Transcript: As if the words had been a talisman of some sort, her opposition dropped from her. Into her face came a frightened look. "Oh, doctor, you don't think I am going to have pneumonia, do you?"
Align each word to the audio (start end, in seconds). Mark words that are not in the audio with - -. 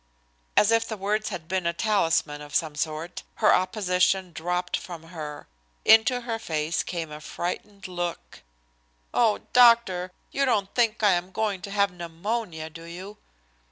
As 0.57 0.71
if 0.71 0.87
the 0.87 0.97
words 0.97 1.29
had 1.29 1.47
been 1.47 1.67
a 1.67 1.73
talisman 1.73 2.41
of 2.41 2.55
some 2.55 2.73
sort, 2.73 3.21
her 3.35 3.53
opposition 3.53 4.33
dropped 4.33 4.75
from 4.75 5.03
her. 5.03 5.47
Into 5.85 6.21
her 6.21 6.39
face 6.39 6.81
came 6.81 7.11
a 7.11 7.21
frightened 7.21 7.87
look. 7.87 8.41
"Oh, 9.13 9.41
doctor, 9.53 10.11
you 10.31 10.43
don't 10.43 10.73
think 10.73 11.03
I 11.03 11.11
am 11.11 11.29
going 11.29 11.61
to 11.61 11.69
have 11.69 11.91
pneumonia, 11.93 12.71
do 12.71 12.85
you?" 12.85 13.19